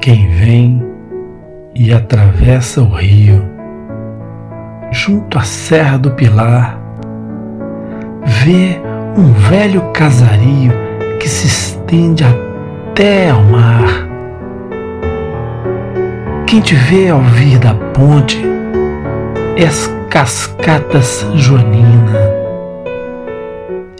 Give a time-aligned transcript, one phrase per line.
[0.00, 0.82] Quem vem
[1.74, 3.44] e atravessa o rio,
[4.90, 6.80] junto à Serra do Pilar,
[8.24, 8.80] vê
[9.14, 10.72] um velho casario
[11.18, 14.08] que se estende até ao mar.
[16.46, 18.42] Quem te vê ao vir da ponte
[19.58, 22.18] é as cascatas Joanina,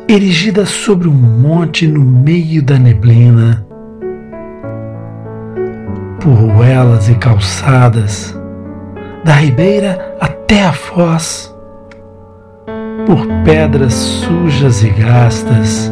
[0.09, 3.69] erigida sobre um monte no meio da neblina
[6.21, 8.39] por ruelas e calçadas,
[9.25, 11.55] da ribeira até a foz,
[13.07, 15.91] por pedras sujas e gastas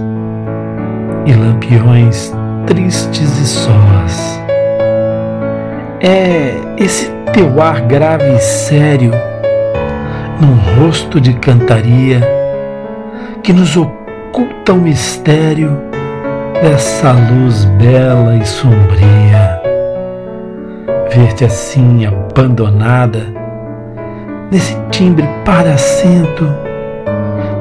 [1.24, 2.32] e lampiões
[2.66, 4.42] tristes e sós.
[6.00, 9.12] É esse teu ar grave e sério,
[10.40, 12.20] num rosto de cantaria,
[13.42, 15.74] que nos oculta o mistério
[16.60, 19.57] dessa luz bela e sombria
[21.10, 23.26] ver-te assim abandonada,
[24.50, 26.46] nesse timbre para assento,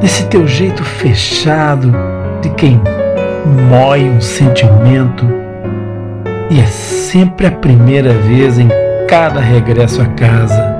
[0.02, 1.94] nesse teu jeito fechado
[2.42, 2.82] de quem
[3.70, 5.26] mói um sentimento,
[6.50, 8.70] e é sempre a primeira vez em
[9.08, 10.78] cada regresso a casa,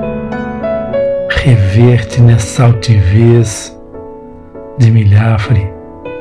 [1.30, 3.76] rever-te nessa altivez
[4.76, 5.72] de milhafre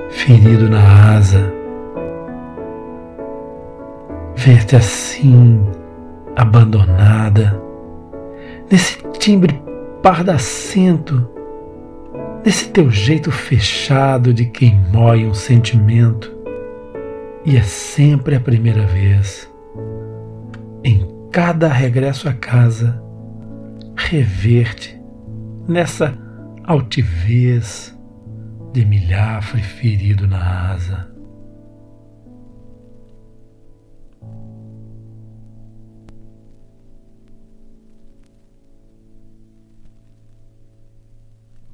[0.10, 1.54] ferido na asa,
[4.36, 5.60] ver-te assim
[6.38, 7.60] abandonada,
[8.70, 9.60] nesse timbre
[10.04, 11.28] pardacento,
[12.46, 16.32] nesse teu jeito fechado de quem mói um sentimento,
[17.44, 19.52] e é sempre a primeira vez.
[20.84, 23.02] Em cada regresso a casa,
[23.96, 24.96] rever-te
[25.68, 26.16] nessa
[26.64, 27.98] altivez
[28.74, 31.17] de milhafre ferido na asa.